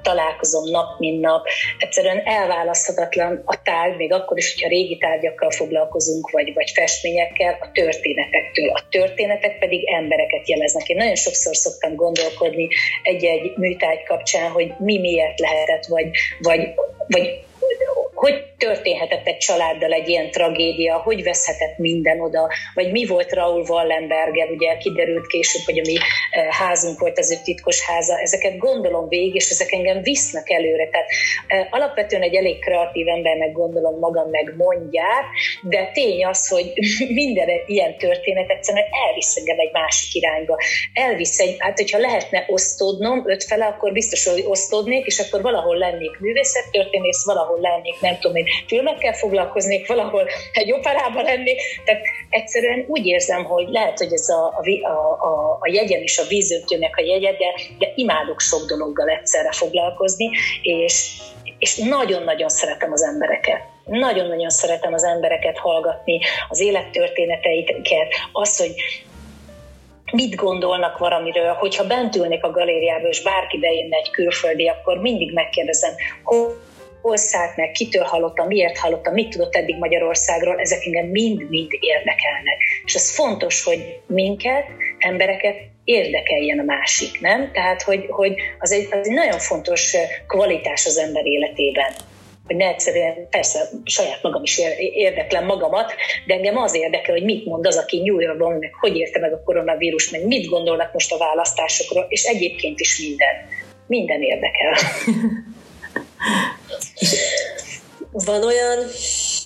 [0.02, 1.46] találkozom nap, mint nap.
[1.78, 7.70] Egyszerűen elválaszthatatlan a tárgy, még akkor is, hogyha régi tárgyakkal foglalkozunk, vagy, vagy festményekkel, a
[7.72, 8.68] történetektől.
[8.68, 10.88] A történetek pedig embereket jeleznek.
[10.88, 12.68] Én nagyon sokszor szoktam gondolkodni
[13.02, 16.74] egy-egy műtárgy kapcsán, hogy mi miért lehetett, vagy, vagy,
[17.06, 18.13] vagy うん。
[18.24, 24.50] Hogy történhetett egy családdal egy ilyen tragédia, hogy veszhetett minden oda, vagy mi volt Raúl Wallenberger,
[24.50, 25.96] ugye kiderült később, hogy a mi
[26.30, 30.88] e, házunk volt az ő titkos háza, ezeket gondolom végig, és ezek engem visznek előre.
[30.88, 31.08] Tehát
[31.46, 35.24] e, alapvetően egy elég kreatív embernek gondolom magam meg mondják,
[35.62, 36.72] de tény az, hogy
[37.22, 40.56] minden ilyen történet egyszerűen elvisz engem egy másik irányba.
[40.92, 46.18] Elvisz egy, hát hogyha lehetne osztódnom ötfele, akkor biztos, hogy osztódnék, és akkor valahol lennék
[46.18, 51.60] művészettörténész, valahol lennék, nem tudom én, filmekkel foglalkoznék, valahol egy operában lennék.
[51.84, 54.46] Tehát egyszerűen úgy érzem, hogy lehet, hogy ez a,
[54.82, 54.90] a,
[55.26, 60.30] a, a jegyem is a vízöntőnek a jegye, de, de imádok sok dologgal egyszerre foglalkozni,
[60.62, 61.10] és,
[61.58, 63.60] és nagyon-nagyon szeretem az embereket.
[63.84, 68.74] Nagyon-nagyon szeretem az embereket hallgatni, az élettörténeteiket, az, hogy
[70.12, 75.32] mit gondolnak valamiről, hogyha bent ülnék a galériába, és bárki bejönne egy külföldi, akkor mindig
[75.32, 75.94] megkérdezem,
[77.04, 82.58] hol szállt meg, kitől hallotta, miért hallotta, mit tudott eddig Magyarországról, ezek engem mind-mind érdekelnek.
[82.84, 84.66] És az fontos, hogy minket,
[84.98, 87.50] embereket érdekeljen a másik, nem?
[87.52, 91.92] Tehát, hogy, hogy az, egy, az egy nagyon fontos kvalitás az ember életében
[92.46, 95.94] hogy ne egyszerűen, persze saját magam is érdeklem magamat,
[96.26, 99.32] de engem az érdekel, hogy mit mond az, aki New Yorkban, meg hogy érte meg
[99.32, 103.36] a koronavírus, meg mit gondolnak most a választásokról, és egyébként is minden
[103.86, 104.74] Minden érdekel.
[108.10, 108.90] Van olyan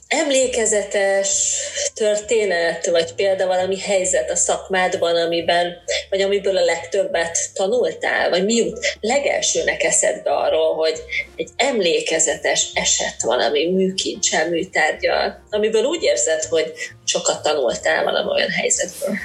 [0.08, 1.56] emlékezetes
[1.94, 5.76] történet, vagy példa valami helyzet a szakmádban, amiben,
[6.10, 11.02] vagy amiből a legtöbbet tanultál, vagy mi jut legelsőnek eszedbe arról, hogy
[11.36, 16.72] egy emlékezetes eset van, ami műkincsel, műtárgyal, amiből úgy érzed, hogy
[17.04, 19.16] sokat tanultál valami olyan helyzetből.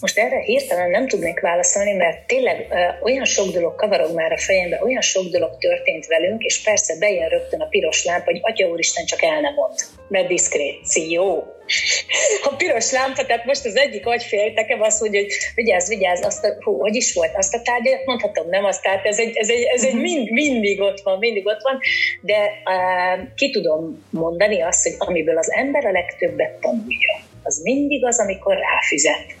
[0.00, 2.66] Most erre hirtelen nem tudnék válaszolni, mert tényleg
[3.02, 7.28] olyan sok dolog kavarog már a fejembe, olyan sok dolog történt velünk, és persze bejön
[7.28, 9.74] rögtön a piros lámpa, hogy Atya Úristen csak el nem mond,
[10.08, 11.44] mert diszkréció.
[12.50, 16.44] A piros lámpa, tehát most az egyik agyfél nekem azt mondja, hogy vigyázz, vigyázz, azt
[16.44, 19.48] a, hú, hogy is volt, azt a tárgyat mondhatom, nem azt, tehát ez egy, ez
[19.48, 21.78] egy, ez egy mind, mindig ott van, mindig ott van,
[22.20, 28.04] de uh, ki tudom mondani azt, hogy amiből az ember a legtöbbet tanulja, az mindig
[28.04, 29.38] az, amikor ráfizet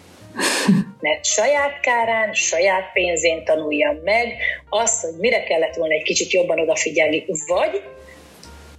[1.00, 4.34] mert saját kárán, saját pénzén tanuljam meg
[4.68, 7.82] azt, hogy mire kellett volna egy kicsit jobban odafigyelni, vagy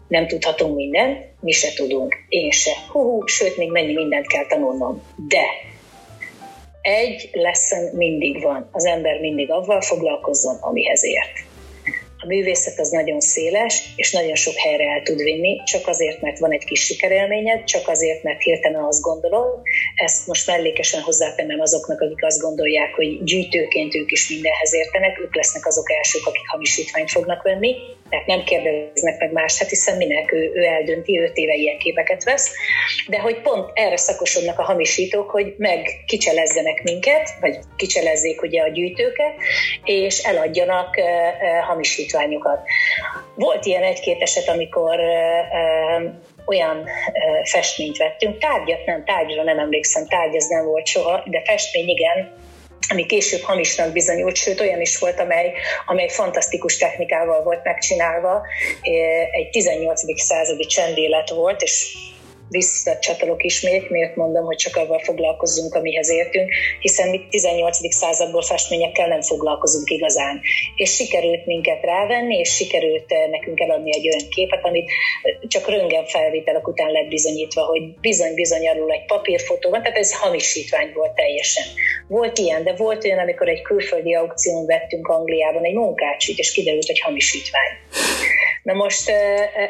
[0.07, 2.71] nem tudhatunk mindent, mi se tudunk, én se.
[2.91, 5.01] Hú, sőt, még mennyi mindent kell tanulnom.
[5.27, 5.43] De
[6.81, 8.69] egy lesson mindig van.
[8.71, 11.50] Az ember mindig avval foglalkozzon, amihez ért.
[12.23, 16.39] A művészet az nagyon széles, és nagyon sok helyre el tud vinni, csak azért, mert
[16.39, 19.61] van egy kis sikerélményed, csak azért, mert hirtelen azt gondolod.
[19.95, 25.35] Ezt most mellékesen hozzátennem azoknak, akik azt gondolják, hogy gyűjtőként ők is mindenhez értenek, ők
[25.35, 27.75] lesznek azok elsők, akik hamisítványt fognak venni,
[28.09, 30.31] mert nem kérdeznek meg más, hát hiszen minek?
[30.31, 32.51] Ő, ő eldönti, öt éve ilyen képeket vesz,
[33.07, 38.67] de hogy pont erre szakosodnak a hamisítók, hogy meg kicselezzenek minket, vagy kicselezzék ugye a
[38.67, 39.33] gyűjtőket,
[39.83, 41.67] és eladjanak uh, uh,
[42.11, 42.59] hamisítványokat.
[43.35, 44.99] Volt ilyen egy-két eset, amikor
[46.45, 46.89] olyan
[47.43, 52.39] festményt vettünk, tárgyat nem, tárgyra nem emlékszem, tárgy ez nem volt soha, de festmény igen,
[52.89, 55.53] ami később hamisnak bizonyult, sőt olyan is volt, amely,
[55.85, 58.41] amely fantasztikus technikával volt megcsinálva.
[59.31, 60.21] Egy 18.
[60.21, 61.95] századi csendélet volt, és
[62.51, 67.93] visszacsatolok ismét, miért mondom, hogy csak avval foglalkozzunk, amihez értünk, hiszen mi 18.
[67.93, 70.41] századból festményekkel nem foglalkozunk igazán.
[70.75, 75.69] És sikerült minket rávenni, és sikerült eh, nekünk eladni egy olyan képet, amit eh, csak
[75.69, 81.11] röngen felvételek után lett bizonyítva, hogy bizony-bizony arról egy papírfotó van, tehát ez hamisítvány volt
[81.11, 81.65] teljesen.
[82.07, 86.85] Volt ilyen, de volt olyan, amikor egy külföldi aukción vettünk Angliában egy munkácsit, és kiderült,
[86.85, 87.71] hogy hamisítvány.
[88.63, 89.09] Na most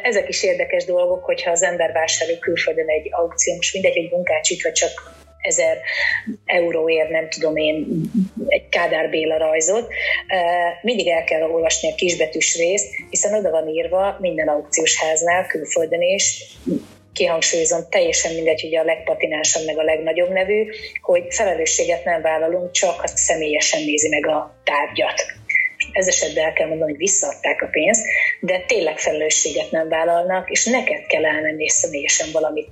[0.04, 4.64] ezek is érdekes dolgok, hogyha az ember vásárol külföldön egy aukció, most mindegy, egy munkácsit,
[4.64, 5.78] vagy csak ezer
[6.46, 8.02] euróért, nem tudom én,
[8.48, 9.88] egy Kádár Béla rajzot,
[10.82, 16.02] mindig el kell olvasni a kisbetűs részt, hiszen oda van írva minden aukciós háznál, külföldön
[16.02, 16.44] is,
[17.14, 20.70] kihangsúlyozom, teljesen mindegy, hogy a legpatinásabb, meg a legnagyobb nevű,
[21.02, 25.41] hogy felelősséget nem vállalunk, csak azt személyesen nézi meg a tárgyat
[25.92, 28.06] ez esetben el kell mondani, hogy visszaadták a pénzt,
[28.40, 32.68] de tényleg felelősséget nem vállalnak, és neked kell elmenni és személyesen valamit,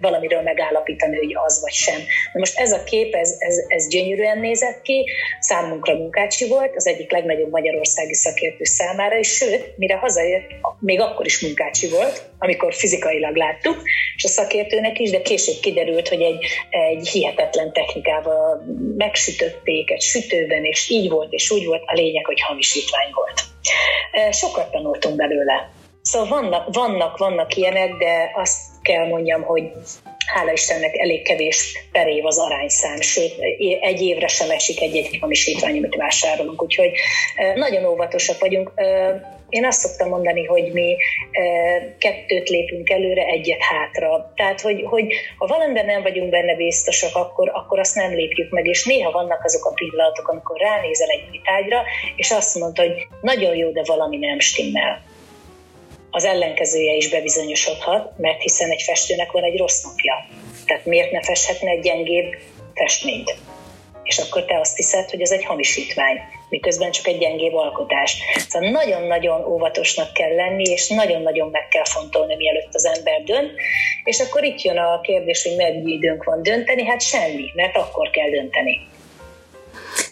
[0.00, 1.98] valamiről megállapítani, hogy az vagy sem.
[2.32, 5.04] Na most ez a kép, ez, ez, ez gyönyörűen nézett ki,
[5.40, 10.46] számunkra munkácsi volt, az egyik legnagyobb magyarországi szakértő számára, és sőt, mire hazajött,
[10.80, 13.82] még akkor is munkácsi volt, amikor fizikailag láttuk,
[14.16, 18.64] és a szakértőnek is, de később kiderült, hogy egy, egy hihetetlen technikával
[18.96, 23.40] megsütötték egy sütőben, és így volt, és úgy volt a lényeg, hogy hamisítvány volt.
[24.34, 25.70] Sokat tanultunk belőle.
[26.02, 29.62] Szóval vannak, vannak, vannak ilyenek, de azt kell mondjam, hogy
[30.26, 33.34] hála Istennek elég kevés per év az arányszám, sőt,
[33.80, 36.90] egy évre sem esik egy-egy hamisítvány, amit vásárolunk, úgyhogy
[37.54, 38.72] nagyon óvatosak vagyunk.
[39.52, 40.96] Én azt szoktam mondani, hogy mi
[41.98, 44.32] kettőt lépünk előre, egyet hátra.
[44.36, 48.66] Tehát, hogy, hogy ha valamiben nem vagyunk benne biztosak, akkor, akkor azt nem lépjük meg,
[48.66, 51.82] és néha vannak azok a pillanatok, amikor ránézel egy vitágyra,
[52.16, 55.02] és azt mondod, hogy nagyon jó, de valami nem stimmel
[56.10, 60.14] az ellenkezője is bebizonyosodhat, mert hiszen egy festőnek van egy rossz napja.
[60.66, 62.34] Tehát miért ne festhetne egy gyengébb
[62.74, 63.34] festményt?
[64.02, 66.20] És akkor te azt hiszed, hogy ez egy hamisítvány,
[66.52, 68.16] miközben csak egy gyengébb alkotás.
[68.48, 73.50] Szóval nagyon-nagyon óvatosnak kell lenni, és nagyon-nagyon meg kell fontolni, mielőtt az ember dönt.
[74.04, 78.10] És akkor itt jön a kérdés, hogy mennyi időnk van dönteni, hát semmi, mert akkor
[78.10, 78.88] kell dönteni.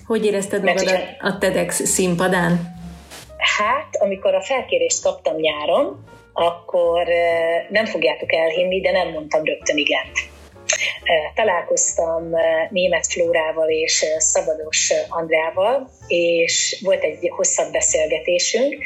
[0.06, 2.78] Hogy érezted magad a TEDx színpadán?
[3.58, 7.06] Hát, amikor a felkérést kaptam nyáron, akkor
[7.68, 10.18] nem fogjátok elhinni, de nem mondtam rögtön igent.
[11.34, 12.30] Találkoztam
[12.70, 18.76] német Flórával és Szabados Andrával, és volt egy hosszabb beszélgetésünk,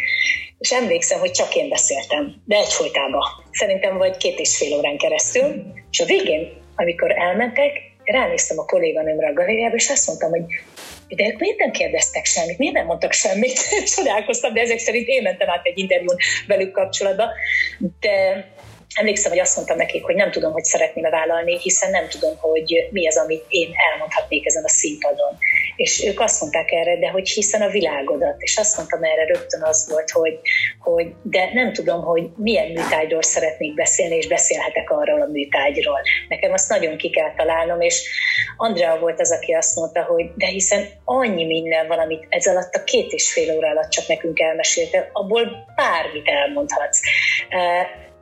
[0.58, 3.22] és emlékszem, hogy csak én beszéltem, de egyfolytában.
[3.50, 7.72] Szerintem vagy két és fél órán keresztül, és a végén, amikor elmentek,
[8.04, 10.42] ránéztem a kolléganőmre a galériába, és azt mondtam, hogy
[11.08, 13.58] de ők miért nem kérdeztek semmit, miért nem mondtak semmit?
[13.96, 17.24] Csodálkoztam, de ezek szerint én mentem át egy interjún velük kapcsolatba.
[18.00, 18.46] De
[18.94, 22.88] emlékszem, hogy azt mondtam nekik, hogy nem tudom, hogy szeretném vállalni, hiszen nem tudom, hogy
[22.90, 25.38] mi az, amit én elmondhatnék ezen a színpadon.
[25.76, 28.34] És ők azt mondták erre, de hogy hiszen a világodat.
[28.38, 30.40] És azt mondtam erre rögtön az volt, hogy,
[30.78, 36.00] hogy de nem tudom, hogy milyen műtágyról szeretnék beszélni, és beszélhetek arról a műtágyról.
[36.28, 38.08] Nekem azt nagyon ki kell találnom, és
[38.56, 42.74] Andrea volt az, aki azt mondta, hogy de hiszen annyi minden van, amit ez alatt
[42.74, 47.00] a két és fél óra alatt csak nekünk elmesélte, abból bármit elmondhatsz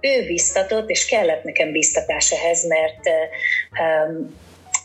[0.02, 3.08] ő biztatott, és kellett nekem biztatás ehhez, mert
[3.80, 4.36] um,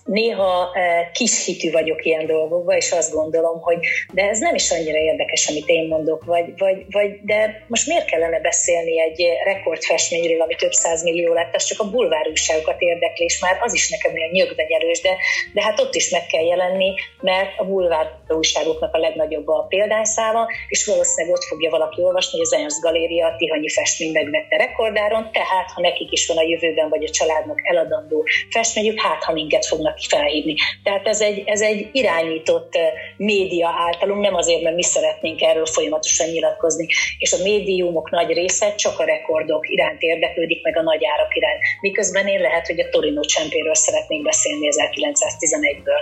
[0.07, 3.77] néha eh, kis hitű vagyok ilyen dolgokban, és azt gondolom, hogy
[4.13, 8.05] de ez nem is annyira érdekes, amit én mondok, vagy, vagy, vagy de most miért
[8.05, 10.71] kellene beszélni egy rekordfestményről, ami több
[11.03, 15.15] millió lett, az csak a bulvárúságokat érdekli, és már az is nekem olyan nyögvenyelős, de,
[15.53, 20.85] de hát ott is meg kell jelenni, mert a bulvárúságoknak a legnagyobb a példányszáma, és
[20.85, 25.71] valószínűleg ott fogja valaki olvasni, hogy az Ernst Galéria a Tihanyi festmény megvette rekordáron, tehát
[25.71, 29.96] ha nekik is van a jövőben, vagy a családnak eladandó festményük, hát ha minket fognak
[30.05, 30.55] felhívni.
[30.83, 32.77] Tehát ez egy, ez egy irányított
[33.17, 36.85] média általunk, nem azért, mert mi szeretnénk erről folyamatosan nyilatkozni.
[37.17, 41.59] És a médiumok nagy része csak a rekordok iránt érdeklődik, meg a nagy árak iránt.
[41.81, 46.01] Miközben én lehet, hogy a Torino csempéről szeretnék beszélni 1911-ből.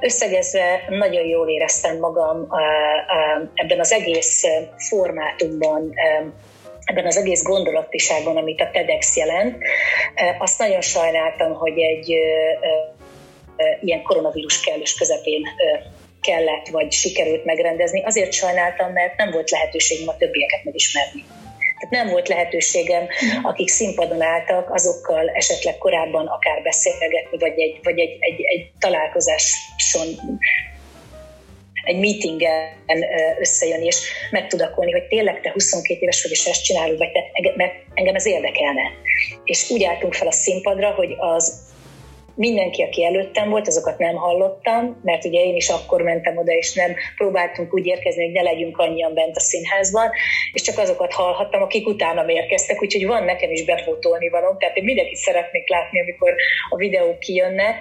[0.00, 2.48] Összegezve nagyon jól éreztem magam
[3.54, 4.42] ebben az egész
[4.88, 5.92] formátumban,
[6.84, 9.56] ebben az egész gondolatiságban, amit a TEDx jelent.
[10.38, 12.14] Azt nagyon sajnáltam, hogy egy
[13.84, 15.42] ilyen koronavírus kellős közepén
[16.20, 18.02] kellett, vagy sikerült megrendezni.
[18.02, 21.24] Azért sajnáltam, mert nem volt lehetőségem a többieket megismerni.
[21.80, 23.06] Tehát nem volt lehetőségem,
[23.42, 30.06] akik színpadon álltak, azokkal esetleg korábban akár beszélgetni, vagy egy, vagy egy, egy, egy találkozáson
[31.82, 32.68] egy meetingen
[33.38, 33.96] összejönni, és
[34.30, 38.26] megtudakolni, hogy tényleg te 22 éves vagy, és ezt csinálod, vagy te, mert engem ez
[38.26, 38.82] érdekelne.
[39.44, 41.69] És úgy álltunk fel a színpadra, hogy az
[42.34, 46.74] mindenki, aki előttem volt, azokat nem hallottam, mert ugye én is akkor mentem oda, és
[46.74, 50.10] nem próbáltunk úgy érkezni, hogy ne legyünk annyian bent a színházban,
[50.52, 54.84] és csak azokat hallhattam, akik utána érkeztek, úgyhogy van nekem is befotolni való, tehát én
[54.84, 56.34] mindenkit szeretnék látni, amikor
[56.68, 57.74] a videók kijönnek.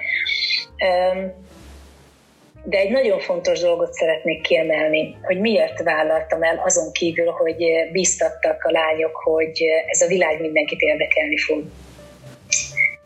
[2.63, 8.63] De egy nagyon fontos dolgot szeretnék kiemelni, hogy miért vállaltam el azon kívül, hogy bíztattak
[8.63, 11.63] a lányok, hogy ez a világ mindenkit érdekelni fog.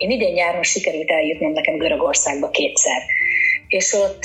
[0.03, 3.01] Én idén nyáron sikerült eljutnom nekem Görögországba kétszer.
[3.67, 4.23] És ott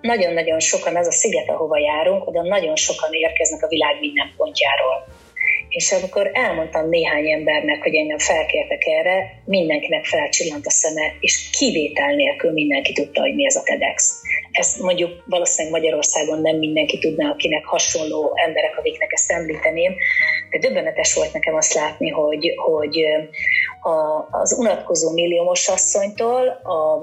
[0.00, 5.06] nagyon-nagyon sokan, az a sziget, ahova járunk, oda nagyon sokan érkeznek a világ minden pontjáról.
[5.74, 12.14] És amikor elmondtam néhány embernek, hogy engem felkértek erre, mindenkinek felcsillant a szeme, és kivétel
[12.14, 14.20] nélkül mindenki tudta, hogy mi ez a TEDx.
[14.52, 19.94] Ezt mondjuk valószínűleg Magyarországon nem mindenki tudná, akinek hasonló emberek, akiknek ezt említeném,
[20.50, 23.04] de döbbenetes volt nekem azt látni, hogy, hogy
[23.80, 27.02] a, az unatkozó milliómos asszonytól a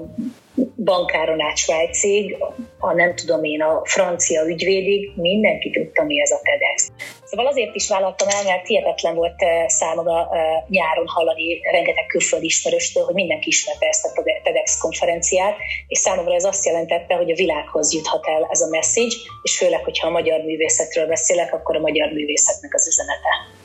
[0.84, 2.36] bankáron át Svájcig,
[2.84, 6.90] a nem tudom én, a francia ügyvédig, mindenki tudta, mi ez a TEDx.
[7.24, 12.46] Szóval azért is vállaltam el, mert hihetetlen volt eh, számomra eh, nyáron hallani rengeteg külföldi
[12.46, 17.34] ismerőstől, hogy mindenki ismerte ezt a TEDx konferenciát, és számomra ez azt jelentette, hogy a
[17.34, 21.80] világhoz juthat el ez a message, és főleg, hogyha a magyar művészetről beszélek, akkor a
[21.80, 23.61] magyar művészetnek az üzenete.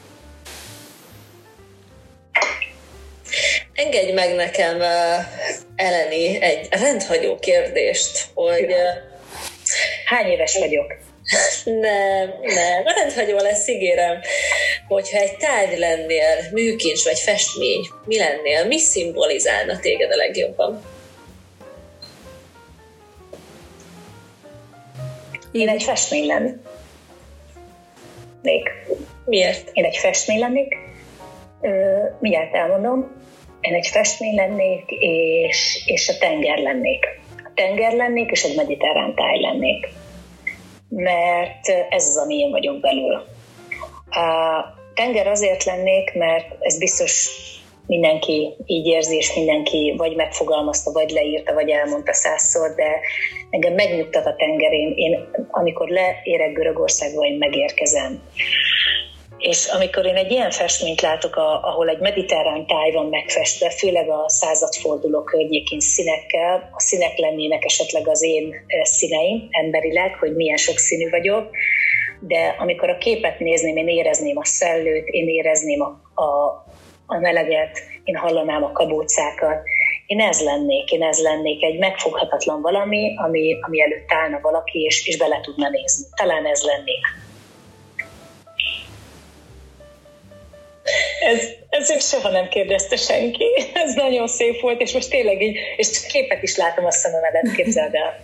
[3.77, 4.81] Engedj meg nekem,
[5.75, 8.75] Eleni, egy rendhagyó kérdést, hogy...
[10.05, 10.93] Hány éves vagyok?
[11.65, 14.19] Nem, nem, rendhagyó lesz, ígérem.
[14.87, 18.65] Hogyha egy tárgy lennél, műkincs vagy festmény, mi lennél?
[18.65, 20.81] Mi szimbolizálna téged a legjobban?
[25.51, 26.59] Én egy festmény lennék.
[29.25, 29.69] Miért?
[29.73, 30.77] Én egy festmény lennék.
[32.19, 33.16] mindjárt elmondom
[33.67, 37.05] én egy festmény lennék, és, és a tenger lennék.
[37.37, 39.87] A tenger lennék, és egy mediterrán táj lennék.
[40.89, 43.13] Mert ez az, ami én vagyok belül.
[44.09, 47.29] A tenger azért lennék, mert ez biztos
[47.87, 52.99] mindenki így érzi, és mindenki vagy megfogalmazta, vagy leírta, vagy elmondta százszor, de
[53.49, 54.93] engem megnyugtat a tengerén.
[54.95, 58.21] Én, amikor leérek Görögországba, én megérkezem.
[59.37, 64.29] És amikor én egy ilyen festményt látok, ahol egy mediterrán táj van megfestve, főleg a
[64.29, 71.09] századforduló környékén színekkel, a színek lennének esetleg az én színeim emberileg, hogy milyen sok színű
[71.09, 71.49] vagyok,
[72.19, 76.47] de amikor a képet nézném, én érezném a szellőt, én érezném a, a,
[77.05, 79.61] a meleget, én hallanám a kabócákat,
[80.05, 85.07] én ez lennék, én ez lennék, egy megfoghatatlan valami, ami, ami előtt állna valaki, és,
[85.07, 86.05] és bele tudna nézni.
[86.15, 87.26] Talán ez lennék.
[91.19, 93.45] Ez, ezért soha nem kérdezte senki.
[93.73, 97.93] Ez nagyon szép volt, és most tényleg így, és képet is látom a szememedet, képzeld
[97.95, 98.21] el.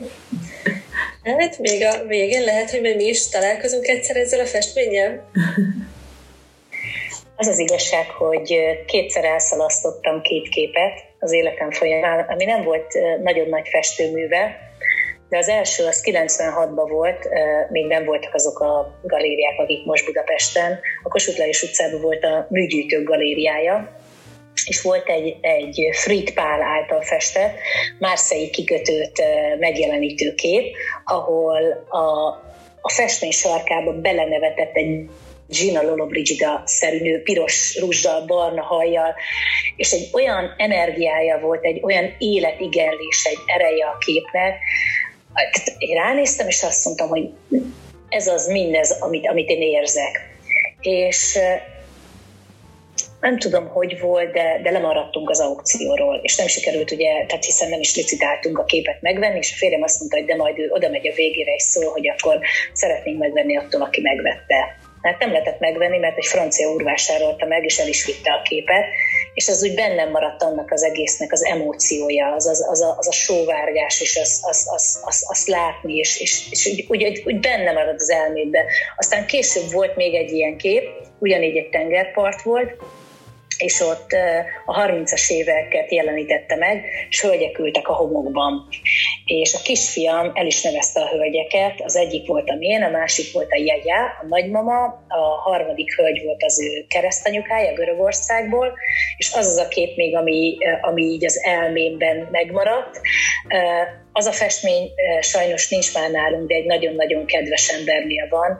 [1.24, 5.30] Hát még a végén lehet, hogy mi is találkozunk egyszer ezzel a festménnyel.
[7.36, 8.56] Az az igazság, hogy
[8.86, 12.94] kétszer elszalasztottam két képet az életem folyamán, ami nem volt
[13.24, 14.73] nagyon nagy festőműve,
[15.34, 17.30] de az első az 96-ban volt,
[17.70, 20.80] még nem voltak azok a galériák, akik most Budapesten.
[21.04, 23.96] A Kossuth Lajos utcában volt a műgyűjtők galériája,
[24.66, 27.58] és volt egy, egy Frit Pál által festett
[28.00, 29.24] Márszei kikötőt
[29.60, 30.76] megjelenítő kép,
[31.06, 32.28] ahol a,
[32.82, 35.10] a festmény sarkába belenevetett egy
[35.48, 39.16] Gina Lollobrigida-szerű nő, piros rúzsdal, barna hajjal,
[39.76, 44.60] és egy olyan energiája volt, egy olyan életigenlés, egy ereje a képnek,
[45.78, 47.30] én ránéztem, és azt mondtam, hogy
[48.10, 50.32] ez az mindez, amit, amit én érzek.
[50.82, 51.40] És
[53.24, 57.70] nem tudom, hogy volt, de, de lemaradtunk az aukcióról, és nem sikerült, ugye, tehát hiszen
[57.70, 60.70] nem is licitáltunk a képet megvenni, és a férjem azt mondta, hogy de majd ő
[60.70, 62.40] oda megy a végére, és szól, hogy akkor
[62.74, 64.78] szeretnénk megvenni attól, aki megvette.
[65.04, 68.42] Hát nem lehetett megvenni, mert egy francia úr vásárolta meg, és el is vitte a
[68.42, 68.86] képet,
[69.34, 73.08] és az úgy bennem maradt annak az egésznek az emóciója, az, az, az, a, az
[73.08, 77.40] a sóvárgás, és az, az, az, az, azt látni, és, és, és úgy, úgy, úgy
[77.40, 78.66] benne marad az elmédbe.
[78.98, 80.90] Aztán később volt még egy ilyen kép,
[81.20, 82.72] ugyanígy egy tengerpart volt,
[83.58, 84.12] és ott
[84.66, 88.68] a 30-as éveket jelenítette meg, és hölgyek ültek a homokban.
[89.26, 93.34] És a kisfiam el is nevezte a hölgyeket, az egyik volt a én, a másik
[93.34, 98.74] volt a jegyá, a nagymama, a harmadik hölgy volt az ő keresztanyukája Görögországból,
[99.18, 103.02] és az az a kép még, ami, ami így az elmémben megmaradt.
[104.16, 104.92] Az a festmény
[105.22, 108.58] sajnos nincs már nálunk, de egy nagyon-nagyon kedves embernél van.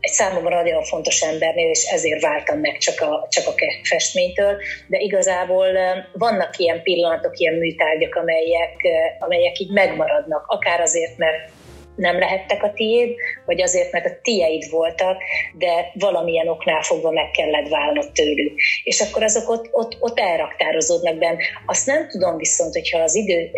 [0.00, 4.98] Egy számomra nagyon fontos embernél, és ezért váltam meg csak a, csak a festménytől, de
[4.98, 5.66] igazából
[6.12, 8.74] vannak ilyen pillanatok, ilyen műtárgyak, amelyek,
[9.18, 11.50] amelyek így megmaradnak, akár azért, mert
[11.96, 13.14] nem lehettek a tiéd,
[13.46, 15.22] vagy azért, mert a tieid voltak,
[15.58, 18.60] de valamilyen oknál fogva meg kellett válnod tőlük.
[18.84, 21.38] És akkor azok ott, ott, ott elraktározódnak benne.
[21.66, 23.50] Azt nem tudom viszont, hogyha az idő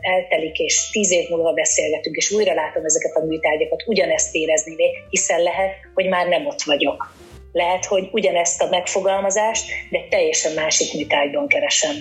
[0.00, 4.74] eltelik, és tíz év múlva beszélgetünk, és újra látom ezeket a műtárgyakat, ugyanezt érezni,
[5.10, 7.16] hiszen lehet, hogy már nem ott vagyok.
[7.52, 11.94] Lehet, hogy ugyanezt a megfogalmazást, de teljesen másik műtárgyban keresem.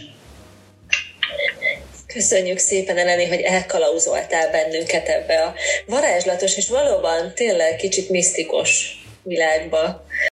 [2.17, 5.53] Köszönjük szépen, Eleni, hogy elkalauzoltál bennünket ebbe a
[5.85, 10.05] varázslatos és valóban tényleg kicsit misztikus világba.